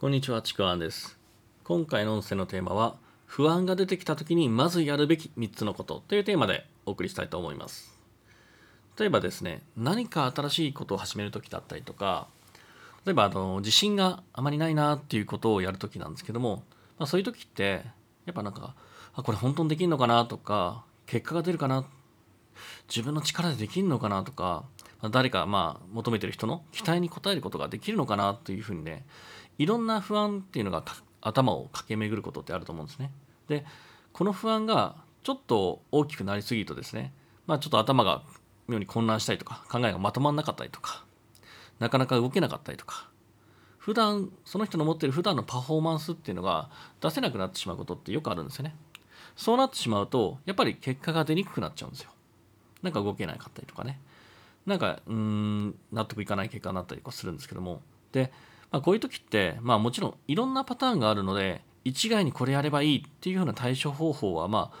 [0.00, 1.18] こんにちは、ちくわんです。
[1.62, 7.92] 今回の音声のテーマは、不安が出てきた時にまずやるべき3つのことというテーマでお送りしたいと思います。
[8.98, 12.28] 例えばですね、何か新しいことを始める時だったりとか、
[13.04, 16.62] 例えばあの自信があまりないなっていうことをやる時なんですけども、
[16.98, 17.84] まあ、そういう時って、
[18.24, 18.74] やっぱなんか、
[19.12, 21.84] あ、これ本当にできるのかなとか、結果が出るかな、
[22.88, 24.64] 自分の力でできるのかなとか、
[25.10, 29.06] 誰かまあ求めてる人の期待に応えることができるのかなというふうにね、
[29.60, 30.82] いろんな不安っていうのが
[31.20, 33.12] 頭を駆け巡ることってあると思うんですね。
[33.46, 33.66] で、
[34.14, 37.12] この不安がちょっと大きくなりすぎるとですね、
[37.46, 38.22] まあちょっと頭が
[38.68, 41.04] 妙に混乱したりとか、考えがまとまらなかったりとか、
[41.78, 43.10] なかなか動けなかったりとか、
[43.76, 46.70] 普段、その人の持っている普段のパフォーマンスっていうのが
[47.02, 48.74] 出せなくなってしまうことってよくあるんですよね。
[49.36, 52.10] そうなってしまうと、やっぱり結果が出にくくなっちゃうんですよ。
[52.82, 54.00] なんか動けなかったりとかね。
[54.64, 57.82] なんか、うん、納得いかない結果になったりとかするんですけども。
[58.12, 58.32] で、
[58.70, 64.76] まあ、こういう時って、まあもちろんいろんなパターンがあるので、一概にこれやればいいっていうような対処方法はまあ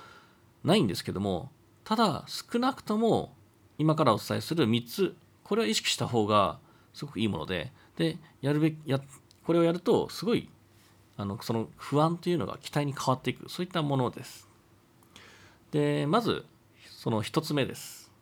[0.64, 1.50] ないんですけども、
[1.84, 3.34] ただ少なくとも
[3.78, 6.58] 今からお伝えする3つ、これを意識した方が
[6.92, 9.00] すごくいいもので、で、やるべき、や、
[9.44, 10.48] これをやるとすごい、
[11.16, 14.48] あの、その不安というのが期待に変わっていく、そういったものです。
[15.70, 16.44] で、まず、
[16.90, 18.12] その1つ目です。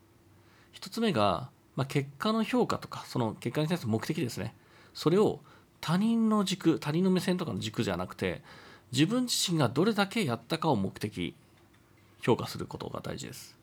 [0.73, 4.55] 1つ目が、まあ、結果の評価とか、その結果に対する目的ですね。
[4.93, 5.41] それを
[5.81, 8.41] 他人の軸、他人の目線とかの軸じゃなくて、
[8.91, 11.35] 自分自身がどれだけやったかを目的、
[12.21, 13.55] 評価することが大事です。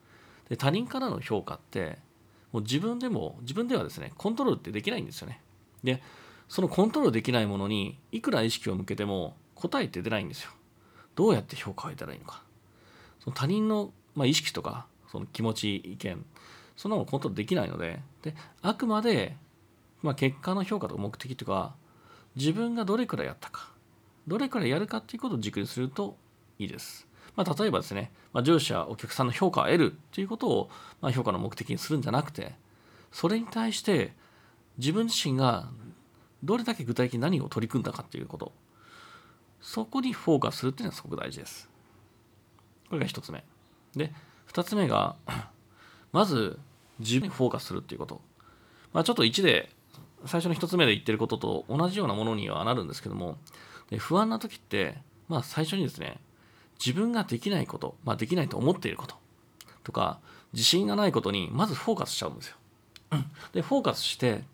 [0.48, 1.98] で、他人からの評価って、
[2.53, 5.41] もう自分でも、自分ではですね、コントロールってできないんですよね。
[5.83, 6.03] で、
[6.48, 10.50] そのコントロールできないものに、いくら意識を向けても答えって出ないんですよ。
[11.17, 12.42] どうやって評価を得たらいいのか。
[13.20, 16.25] その他人の、まあ、意識とか、その気持ち、意見、
[16.77, 19.37] そんなのコントロールできないので、で、あくまで、
[20.03, 21.75] まあ、結果の評価とか目的とか、
[22.37, 23.70] 自分がどれくらいやったか、
[24.27, 26.17] どれくらいやるかっていうことを軸にすると
[26.59, 27.06] いいです。
[27.34, 32.55] まあ、例えばですね、まあ、上司やお客さんの評価を得るっていうことを、まあ、評価の目的にするんじゃなくて、
[33.12, 34.12] それに対して
[34.78, 35.69] 自分自身が
[36.43, 38.53] どれだけ具体的に何を取り組んだかっていうこと、
[39.61, 41.69] そこにフォーカスするっていうのはすごく大事です。
[42.88, 43.44] これが一つ目。
[43.94, 44.12] で、
[44.47, 45.16] 二つ目が、
[46.12, 46.59] まず
[46.99, 48.21] 自分にフォーカスするっていうこと。
[48.93, 49.75] まあ、ちょっと1で、
[50.26, 53.38] 最初の一つ目で言ってることと同じようなものにはなるんですけども、
[53.91, 54.98] で不安な時って、
[55.28, 56.20] まあ最初にですね、
[56.78, 59.16] 自分ができないこと、まあできないと思っていること
[59.84, 60.19] とか、
[60.53, 62.56] 自信がないことにまずフォーカスしちゃうんですよ。
[63.53, 64.44] で、フォーカスして、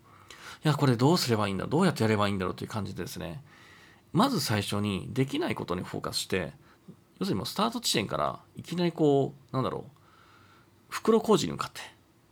[0.64, 3.42] いや、これどうすればいいんだどうやってやればいいんだろうという感じでですね、
[4.12, 6.52] まず最初にできないことにフォーカスして、
[7.18, 9.90] 要するにもうスタート地点からいきなりこう、なんだろう、
[10.88, 11.80] 袋小路に向かって、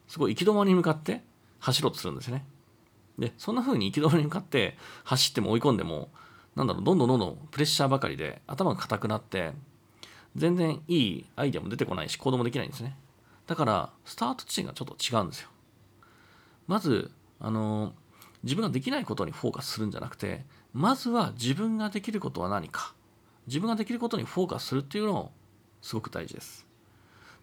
[0.09, 1.23] すごい行き止まりに向かって
[1.61, 2.45] 走ろうとするんですね。
[3.21, 6.09] で、そんな風に行き止まりに向かって走っても追い込んでも、
[6.57, 9.53] なんだろう、どんどんどんどんプレッシャーばかりで頭が硬くなって、
[10.35, 12.97] 全然いいアイデアも出てこないし、行動もできないんですね。
[13.47, 15.51] だから、スタート地点がちょっと違うんですよ。
[16.67, 17.93] まず、あの、
[18.43, 22.95] 自分ができないことにフォーカスするんじゃなくて、まずは自分ができることは何か。
[23.47, 25.33] 自分ができることにフォーカスするっていうのを
[25.83, 26.67] すごく大事です。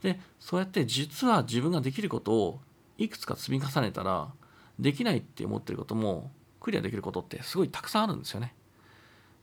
[0.01, 2.61] で、そうやって実は自分ができることを
[2.97, 4.31] いくつか積み重ねたら、
[4.79, 8.53] できないって思ってることもクリアできることってすごいたくさんあるんですよね。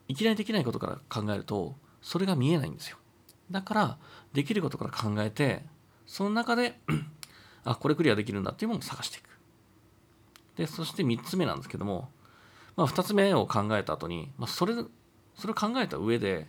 [0.09, 2.99] いきなりできないことから考えると、それが見えないんですよ。
[3.51, 3.99] だから、
[4.33, 5.63] できることから考えて、
[6.07, 6.79] その中で、
[7.65, 9.29] あ、これクリアできるんだっていうものを探していく。
[10.57, 12.11] で、そして3つ目なんですけども、
[12.77, 14.75] まあ、2つ目を考えた後に、まあ、それ、
[15.35, 16.47] それを考えた上で、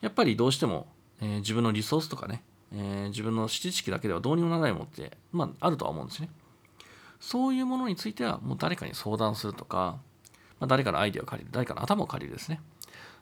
[0.00, 0.86] やっぱりどうしても、
[1.20, 6.30] えー自分のリソースとかね、えー自分の知識だけではどうにもならないものって、まあ、あるとは思うんですね。
[7.22, 10.00] そういうものについては、もう誰かに相談するとか、
[10.58, 12.60] まあ、誰かのアイデアを借りる、誰かの頭を借りるですね。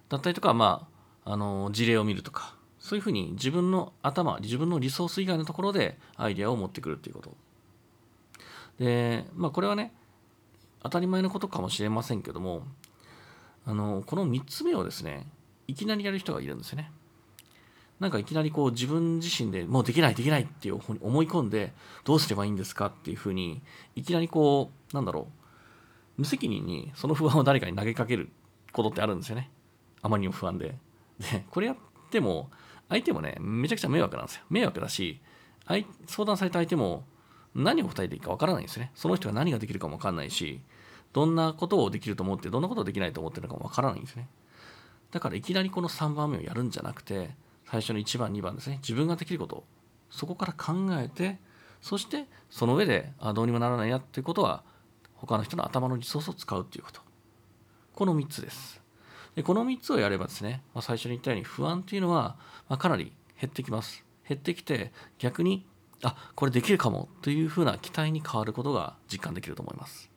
[0.08, 0.88] だったりとか、ま
[1.26, 7.36] あ、あの、事例を見るとか、そういうふうに自分の頭、自分のリソース以外のところでアイデアを持ってくるっていうこと。
[8.78, 9.92] で、まあ、これはね、
[10.82, 12.62] 当たり前のことかもしれませんけども、
[13.66, 15.26] あの、この3つ目をですね、
[15.68, 16.90] いきなりやる人がいるんですよね。
[18.00, 21.72] なんかいきなりこう自分自身でもうできないできないっていうふうに思い込んで
[22.04, 23.60] どうすればいいんですかっていうふうに
[23.94, 25.28] いきなりこうなんだろ
[26.18, 28.30] う無責任にその不安を誰かに投げかける
[28.72, 29.50] ことってあるんですよね。
[30.02, 30.76] あまりにも不安で。
[31.18, 31.76] でこれやっ
[32.10, 32.50] ても
[32.88, 34.42] 相手もねめちゃくちゃ迷惑なんですよ。
[34.48, 35.20] 迷惑だし
[36.06, 37.04] 相談された相手も
[37.54, 38.92] 何を答えていいかわからないんですよね。
[38.94, 40.60] その人が何ができるかもわかんないし
[41.12, 44.28] どんなことをできると思ってどんなことをできないと思ってるのかもわからないんですね。
[45.10, 47.30] だからいきなりこの3番目をやるんじゃなくて
[47.70, 49.64] 最初の1番2番ですね自分ができること
[50.10, 51.38] そこから考えて
[51.80, 54.64] そしてその上であどうにもならないなっていうことは
[55.14, 57.00] 他の人の頭のリソースを使うっていうこと
[57.94, 58.80] この3つです
[59.34, 62.36] でこの3つをやればですね、まあ、最初に言ったように不安っていうのは、
[62.68, 64.04] まあ、かなり減ってきます。
[64.28, 65.66] 減ってきて逆に
[66.02, 70.10] あこれできるかもというふうな期待に変わることが実感できると思います。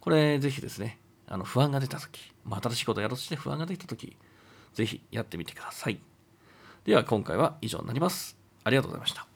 [0.00, 4.16] これぜひですねあの不安が出た時、まあ、新しいことをやろうとして不安が出た時
[4.74, 6.11] ぜひやってみてください。
[6.84, 8.36] では今回は以上になります。
[8.64, 9.31] ありがとうございました。